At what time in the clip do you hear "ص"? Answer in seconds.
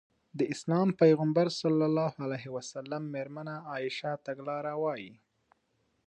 1.59-1.61